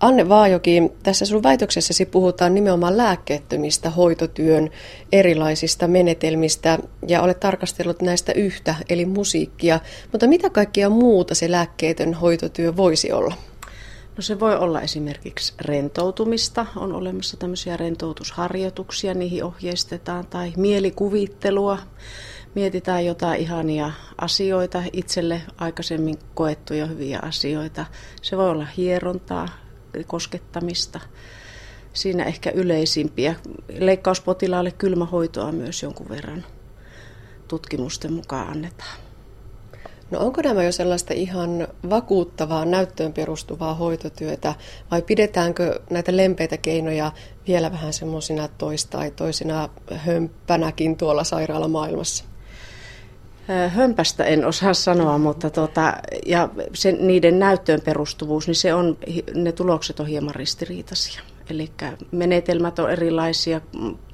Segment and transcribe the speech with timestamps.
[0.00, 4.70] Anne Vaajoki, tässä sun väitöksessäsi puhutaan nimenomaan lääkkeettömistä hoitotyön
[5.12, 9.80] erilaisista menetelmistä ja olet tarkastellut näistä yhtä, eli musiikkia.
[10.12, 13.34] Mutta mitä kaikkea muuta se lääkkeetön hoitotyö voisi olla?
[14.16, 21.78] No se voi olla esimerkiksi rentoutumista, on olemassa tämmöisiä rentoutusharjoituksia, niihin ohjeistetaan, tai mielikuvittelua,
[22.54, 27.86] mietitään jotain ihania asioita, itselle aikaisemmin koettuja hyviä asioita.
[28.22, 29.48] Se voi olla hierontaa,
[30.06, 31.00] koskettamista.
[31.92, 33.34] Siinä ehkä yleisimpiä.
[33.78, 36.44] Leikkauspotilaalle kylmähoitoa myös jonkun verran
[37.48, 38.98] tutkimusten mukaan annetaan.
[40.10, 44.54] No onko nämä jo sellaista ihan vakuuttavaa, näyttöön perustuvaa hoitotyötä
[44.90, 47.12] vai pidetäänkö näitä lempeitä keinoja
[47.46, 52.29] vielä vähän semmoisina toista tai toisina hömppänäkin tuolla sairaalamaailmassa?
[53.68, 55.92] Hömpästä en osaa sanoa, mutta tota,
[56.26, 58.98] ja sen, niiden näyttöön perustuvuus, niin se on,
[59.34, 61.22] ne tulokset on hieman ristiriitaisia.
[61.50, 61.70] Eli
[62.12, 63.60] menetelmät on erilaisia,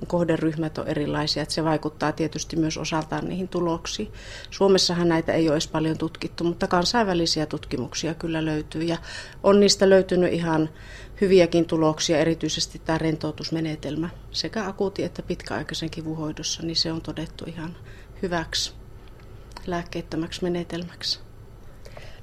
[0.07, 4.13] kohderyhmät on erilaisia, että se vaikuttaa tietysti myös osaltaan niihin tuloksiin.
[4.51, 8.97] Suomessahan näitä ei ole edes paljon tutkittu, mutta kansainvälisiä tutkimuksia kyllä löytyy ja
[9.43, 10.69] on niistä löytynyt ihan
[11.21, 17.77] hyviäkin tuloksia, erityisesti tämä rentoutusmenetelmä sekä akuuti- että pitkäaikaisen kivuhoidossa, niin se on todettu ihan
[18.23, 18.73] hyväksi
[19.67, 21.21] lääkkeettömäksi menetelmäksi.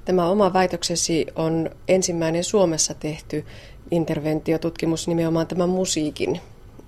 [0.04, 3.46] Tämä oma väitöksesi on ensimmäinen Suomessa tehty
[3.90, 6.40] interventiotutkimus nimenomaan tämän musiikin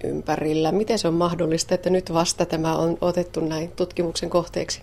[0.04, 0.72] ympärillä.
[0.72, 4.82] Miten se on mahdollista, että nyt vasta tämä on otettu näin tutkimuksen kohteeksi?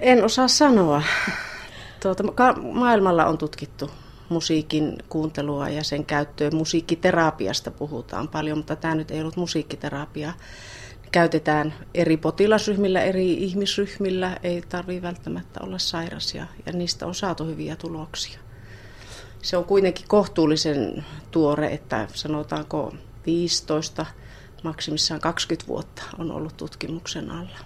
[0.00, 1.02] En osaa sanoa.
[2.02, 2.24] Tuota,
[2.72, 3.90] maailmalla on tutkittu
[4.28, 6.50] musiikin kuuntelua ja sen käyttöä.
[6.50, 10.32] Musiikkiterapiasta puhutaan paljon, mutta tämä nyt ei ollut musiikkiterapia
[11.12, 17.44] käytetään eri potilasryhmillä, eri ihmisryhmillä, ei tarvitse välttämättä olla sairas ja, ja niistä on saatu
[17.44, 18.38] hyviä tuloksia.
[19.42, 22.94] Se on kuitenkin kohtuullisen tuore, että sanotaanko
[23.26, 24.06] 15,
[24.62, 27.58] maksimissaan 20 vuotta on ollut tutkimuksen alla.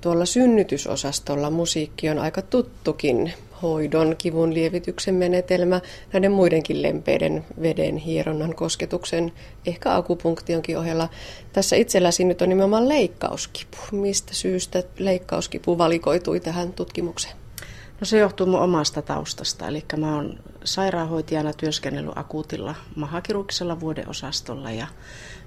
[0.00, 5.80] Tuolla synnytysosastolla musiikki on aika tuttukin hoidon, kivun lievityksen menetelmä,
[6.12, 9.32] näiden muidenkin lempeiden veden, hieronnan, kosketuksen,
[9.66, 11.08] ehkä akupunktionkin ohella.
[11.52, 13.76] Tässä itselläsi nyt on nimenomaan leikkauskipu.
[13.92, 17.47] Mistä syystä leikkauskipu valikoitui tähän tutkimukseen?
[18.00, 24.86] No se johtuu mun omasta taustasta, eli mä oon sairaanhoitajana työskennellyt akuutilla mahakirurgisella vuodeosastolla ja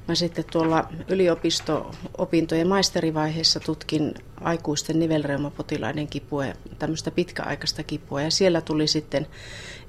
[0.07, 6.45] Mä sitten tuolla yliopisto-opintojen maisterivaiheessa tutkin aikuisten nivelreumapotilaiden kipua
[6.79, 8.21] tämmöistä pitkäaikaista kipua.
[8.21, 9.27] Ja siellä tuli sitten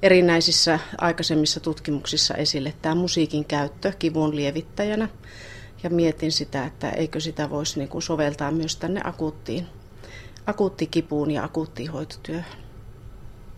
[0.01, 5.09] erinäisissä aikaisemmissa tutkimuksissa esille tämä musiikin käyttö kivun lievittäjänä.
[5.83, 9.67] Ja mietin sitä, että eikö sitä voisi niin kuin soveltaa myös tänne akuuttiin,
[10.45, 12.63] akuuttikipuun ja akuuttiin hoitotyöhön.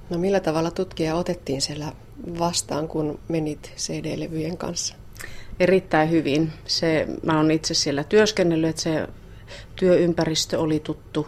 [0.09, 1.91] No millä tavalla tutkija otettiin siellä
[2.39, 4.95] vastaan, kun menit CD-levyjen kanssa?
[5.59, 6.51] erittäin hyvin.
[6.65, 9.07] Se, mä oon itse siellä työskennellyt, että se
[9.75, 11.27] työympäristö oli tuttu.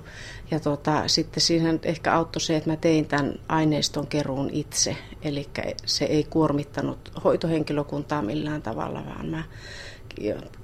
[0.52, 4.98] Ja tota, sitten siihen ehkä auttoi se, että mä tein tämän aineiston keruun itse.
[5.22, 5.50] Eli
[5.86, 9.44] se ei kuormittanut hoitohenkilökuntaa millään tavalla, vaan mä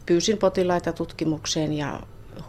[0.06, 2.00] pyysin potilaita tutkimukseen ja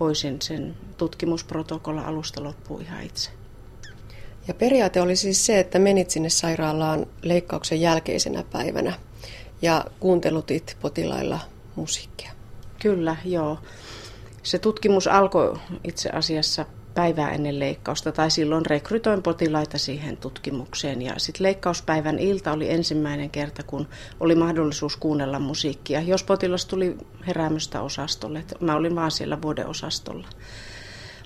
[0.01, 3.31] hoisin sen tutkimusprotokolla alusta loppuun ihan itse.
[4.49, 8.93] Ja periaate oli siis se, että menit sinne sairaalaan leikkauksen jälkeisenä päivänä
[9.63, 11.41] ja kuuntelutit potilailla
[11.77, 12.33] musiikkia.
[12.83, 13.59] Kyllä, joo.
[14.43, 21.03] Se tutkimus alkoi itse asiassa päivää ennen leikkausta, tai silloin rekrytoin potilaita siihen tutkimukseen.
[21.03, 23.89] Ja sitten leikkauspäivän ilta oli ensimmäinen kerta, kun
[24.21, 26.01] oli mahdollisuus kuunnella musiikkia.
[26.01, 26.97] Jos potilas tuli
[27.27, 30.29] heräämöstä osastolle, mä olin vaan siellä vuodeosastolla.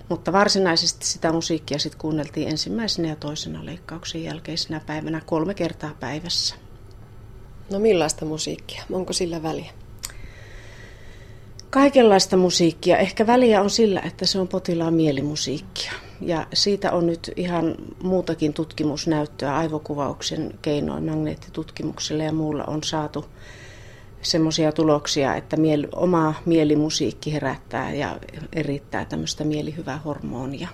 [0.09, 6.55] Mutta varsinaisesti sitä musiikkia sitten kuunneltiin ensimmäisenä ja toisena leikkauksen jälkeisenä päivänä kolme kertaa päivässä.
[7.71, 8.83] No millaista musiikkia?
[8.91, 9.71] Onko sillä väliä?
[11.69, 12.97] Kaikenlaista musiikkia.
[12.97, 15.91] Ehkä väliä on sillä, että se on potilaan mielimusiikkia.
[16.21, 23.25] Ja siitä on nyt ihan muutakin tutkimusnäyttöä aivokuvauksen keinoin magneettitutkimuksella ja muulla on saatu
[24.21, 28.19] semmoisia tuloksia, että mieli, oma mielimusiikki herättää ja
[28.53, 30.67] erittää tämmöistä mielihyvää hormonia.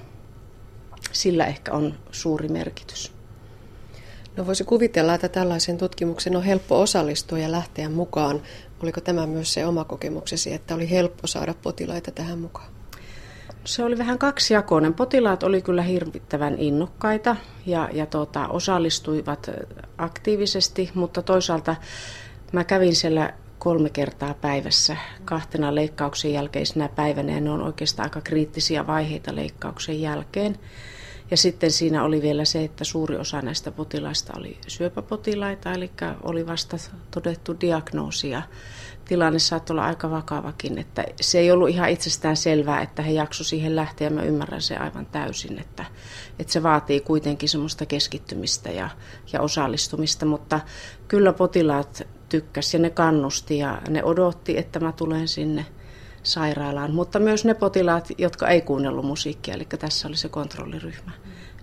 [1.12, 3.15] Sillä ehkä on suuri merkitys.
[4.38, 8.42] No voisi kuvitella, että tällaisen tutkimuksen on helppo osallistua ja lähteä mukaan.
[8.84, 12.68] Oliko tämä myös se oma kokemuksesi, että oli helppo saada potilaita tähän mukaan?
[13.66, 14.94] Se oli vähän kaksijakoinen.
[14.94, 17.36] Potilaat oli kyllä hirvittävän innokkaita
[17.66, 19.50] ja, ja tuota, osallistuivat
[19.98, 21.76] aktiivisesti, mutta toisaalta
[22.52, 28.22] mä kävin siellä kolme kertaa päivässä kahtena leikkauksen jälkeisenä päivänä ja ne on oikeastaan aika
[28.22, 30.60] kriittisiä vaiheita leikkauksen jälkeen.
[31.32, 35.92] Ja sitten siinä oli vielä se, että suuri osa näistä potilaista oli syöpäpotilaita, eli
[36.24, 36.78] oli vasta
[37.12, 38.42] todettu diagnoosia.
[39.06, 43.44] Tilanne saattoi olla aika vakavakin, että se ei ollut ihan itsestään selvää, että he jakso
[43.44, 44.10] siihen lähteä.
[44.10, 45.86] Mä ymmärrän se aivan täysin, että,
[46.40, 48.90] että se vaatii kuitenkin semmoista keskittymistä ja,
[49.34, 50.60] ja osallistumista, mutta
[51.08, 55.66] kyllä potilaat tykkäsi ja ne kannusti ja ne odotti, että mä tulen sinne
[56.26, 56.94] sairaalaan.
[56.94, 61.12] Mutta myös ne potilaat, jotka ei kuunnellut musiikkia, eli tässä oli se kontrolliryhmä,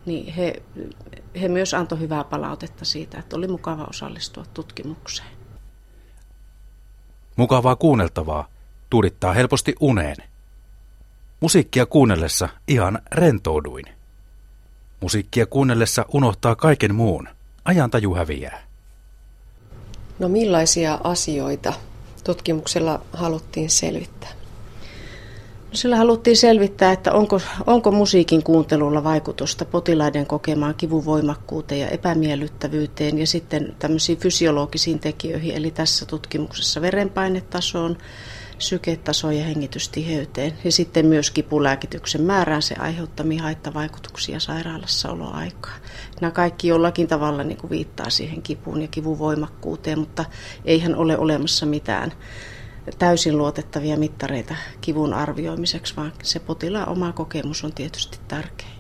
[0.06, 0.62] niin he,
[1.40, 5.28] he myös antoi hyvää palautetta siitä, että oli mukava osallistua tutkimukseen.
[7.36, 8.48] Mukavaa kuunneltavaa
[8.90, 10.16] tuudittaa helposti uneen.
[11.40, 13.84] Musiikkia kuunnellessa ihan rentouduin.
[15.00, 17.28] Musiikkia kuunnellessa unohtaa kaiken muun.
[17.64, 18.62] Ajantaju häviää.
[20.18, 21.72] No millaisia asioita
[22.24, 24.41] tutkimuksella haluttiin selvittää?
[25.72, 33.18] Sillä haluttiin selvittää, että onko, onko musiikin kuuntelulla vaikutusta potilaiden kokemaan kivun voimakkuuteen ja epämiellyttävyyteen
[33.18, 37.98] ja sitten tämmöisiin fysiologisiin tekijöihin, eli tässä tutkimuksessa verenpainetasoon,
[38.58, 45.74] syketasoon ja hengitystiheyteen ja sitten myös kipulääkityksen määrään se aiheuttamia haittavaikutuksia sairaalassa oloaikaa.
[46.20, 50.24] Nämä kaikki jollakin tavalla niin kuin viittaa siihen kipuun ja kivun voimakkuuteen, mutta
[50.64, 52.12] eihän ole olemassa mitään
[52.98, 58.72] täysin luotettavia mittareita kivun arvioimiseksi, vaan se potilaan oma kokemus on tietysti tärkein.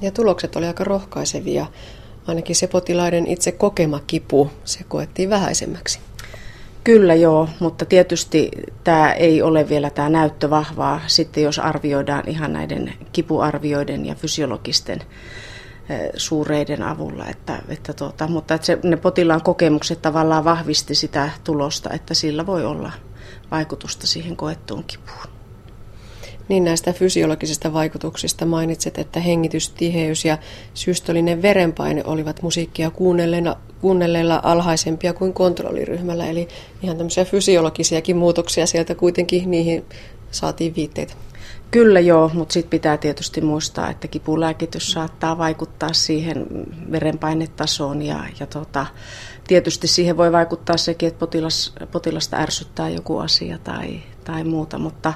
[0.00, 1.66] Ja tulokset oli aika rohkaisevia.
[2.26, 6.00] Ainakin se potilaiden itse kokema kipu, se koettiin vähäisemmäksi.
[6.84, 8.50] Kyllä joo, mutta tietysti
[8.84, 15.02] tämä ei ole vielä tämä näyttö vahvaa sitten, jos arvioidaan ihan näiden kipuarvioiden ja fysiologisten
[16.16, 17.26] suureiden avulla.
[17.26, 22.46] Että, että tuota, mutta että se, ne potilaan kokemukset tavallaan vahvisti sitä tulosta, että sillä
[22.46, 22.92] voi olla
[23.50, 25.36] vaikutusta siihen koettuun kipuun.
[26.48, 30.38] Niin näistä fysiologisista vaikutuksista mainitset, että hengitystiheys ja
[30.74, 36.26] systolinen verenpaine olivat musiikkia kuunnelleena, kuunnelleilla alhaisempia kuin kontrolliryhmällä.
[36.26, 36.48] Eli
[36.82, 39.84] ihan tämmöisiä fysiologisiakin muutoksia sieltä kuitenkin niihin
[40.30, 41.14] saatiin viitteitä.
[41.70, 46.46] Kyllä joo, mutta sitten pitää tietysti muistaa, että kipulääkitys saattaa vaikuttaa siihen
[46.92, 48.86] verenpainetasoon ja, ja tota,
[49.46, 55.12] tietysti siihen voi vaikuttaa sekin, että potilas, potilasta ärsyttää joku asia tai, tai muuta, mutta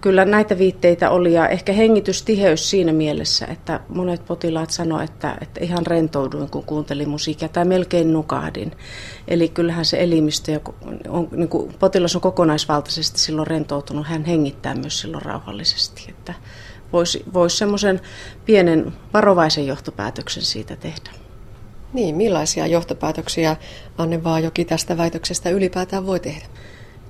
[0.00, 5.64] kyllä näitä viitteitä oli ja ehkä hengitystiheys siinä mielessä, että monet potilaat sanoivat, että, että
[5.64, 8.72] ihan rentouduin kun kuuntelin musiikkia tai melkein nukahdin.
[9.28, 10.60] Eli kyllähän se elimistö,
[11.08, 16.34] on, niin kuin potilas on kokonaisvaltaisesti silloin rentoutunut, hän hengittää myös silloin rauhallisesti, että
[16.92, 18.00] voisi vois semmoisen
[18.44, 21.19] pienen varovaisen johtopäätöksen siitä tehdä.
[21.92, 23.56] Niin, millaisia johtopäätöksiä
[23.98, 26.46] Anne Vaajoki tästä väitöksestä ylipäätään voi tehdä?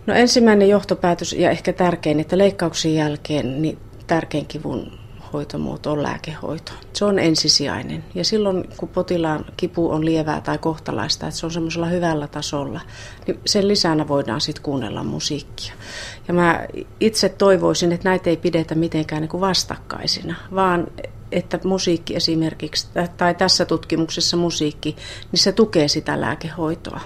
[0.07, 5.01] No ensimmäinen johtopäätös ja ehkä tärkein, että leikkauksen jälkeen niin tärkein kivun
[5.33, 6.73] hoitomuoto on lääkehoito.
[6.93, 8.05] Se on ensisijainen.
[8.15, 12.81] Ja silloin, kun potilaan kipu on lievää tai kohtalaista, että se on semmoisella hyvällä tasolla,
[13.27, 15.75] niin sen lisänä voidaan sitten kuunnella musiikkia.
[16.29, 16.67] Ja mä
[17.01, 20.87] itse toivoisin, että näitä ei pidetä mitenkään niin kuin vastakkaisina, vaan
[21.33, 24.97] että musiikki esimerkiksi, tai tässä tutkimuksessa musiikki,
[25.33, 27.01] niin se tukee sitä lääkehoitoa.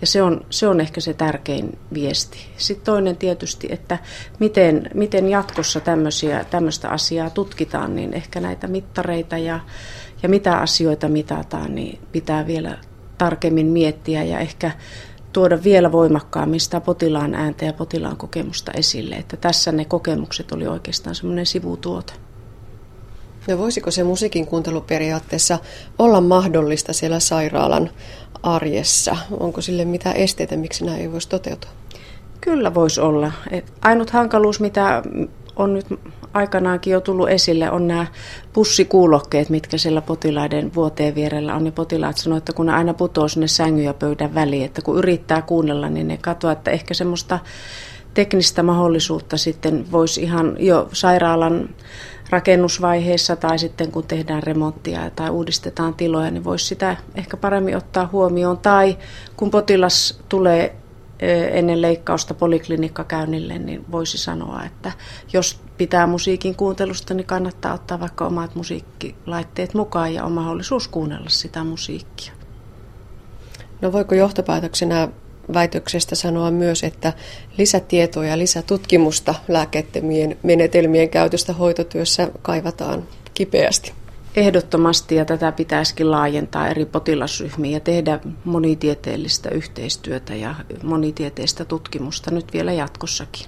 [0.00, 2.38] Ja se on, se on ehkä se tärkein viesti.
[2.56, 3.98] Sitten toinen tietysti, että
[4.40, 5.80] miten, miten jatkossa
[6.50, 9.60] tämmöistä asiaa tutkitaan, niin ehkä näitä mittareita ja,
[10.22, 12.78] ja mitä asioita mitataan, niin pitää vielä
[13.18, 14.70] tarkemmin miettiä ja ehkä
[15.32, 19.14] tuoda vielä voimakkaammin sitä potilaan ääntä ja potilaan kokemusta esille.
[19.14, 22.12] Että tässä ne kokemukset oli oikeastaan semmoinen sivutuote.
[23.48, 25.58] No voisiko se musiikin kuuntelu periaatteessa
[25.98, 27.90] olla mahdollista siellä sairaalan
[28.42, 29.16] arjessa?
[29.40, 31.70] Onko sille mitään esteitä, miksi nämä ei voisi toteutua?
[32.40, 33.32] Kyllä voisi olla.
[33.82, 35.02] Ainut hankaluus, mitä
[35.56, 35.86] on nyt
[36.34, 38.06] aikanaankin jo tullut esille, on nämä
[38.52, 41.66] pussikuulokkeet, mitkä siellä potilaiden vuoteen vierellä on.
[41.66, 44.98] Ja potilaat sanoivat, että kun ne aina putoaa sinne sängyn ja pöydän väliin, että kun
[44.98, 47.38] yrittää kuunnella, niin ne katoaa, että ehkä semmoista
[48.14, 51.68] teknistä mahdollisuutta sitten voisi ihan jo sairaalan
[52.32, 58.08] rakennusvaiheessa tai sitten kun tehdään remonttia tai uudistetaan tiloja, niin voisi sitä ehkä paremmin ottaa
[58.12, 58.58] huomioon.
[58.58, 58.98] Tai
[59.36, 60.76] kun potilas tulee
[61.52, 64.92] ennen leikkausta poliklinikkakäynnille, niin voisi sanoa, että
[65.32, 71.28] jos pitää musiikin kuuntelusta, niin kannattaa ottaa vaikka omat musiikkilaitteet mukaan ja on mahdollisuus kuunnella
[71.28, 72.32] sitä musiikkia.
[73.80, 75.08] No voiko johtopäätöksenä
[75.54, 77.12] väitöksestä sanoa myös, että
[77.58, 83.02] lisätietoa ja lisätutkimusta lääkettömien menetelmien käytöstä hoitotyössä kaivataan
[83.34, 83.92] kipeästi.
[84.36, 92.52] Ehdottomasti ja tätä pitäisikin laajentaa eri potilasryhmiin ja tehdä monitieteellistä yhteistyötä ja monitieteistä tutkimusta nyt
[92.52, 93.46] vielä jatkossakin.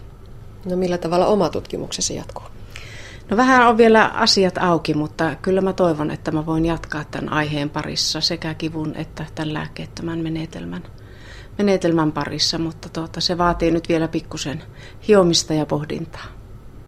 [0.64, 2.44] No millä tavalla oma tutkimuksesi jatkuu?
[3.30, 7.32] No vähän on vielä asiat auki, mutta kyllä mä toivon, että mä voin jatkaa tämän
[7.32, 10.82] aiheen parissa sekä kivun että tämän lääkkeettömän menetelmän,
[11.58, 14.62] menetelmän parissa, mutta tuota, se vaatii nyt vielä pikkusen
[15.08, 16.43] hiomista ja pohdintaa.